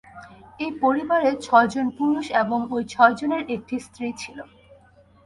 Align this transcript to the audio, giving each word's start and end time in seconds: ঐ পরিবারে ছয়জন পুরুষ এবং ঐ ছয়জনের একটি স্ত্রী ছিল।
ঐ 0.59 0.65
পরিবারে 0.81 1.29
ছয়জন 1.41 1.87
পুরুষ 1.97 2.25
এবং 2.43 2.59
ঐ 2.71 2.77
ছয়জনের 2.93 3.43
একটি 3.55 3.75
স্ত্রী 3.79 4.07
ছিল। 4.17 4.37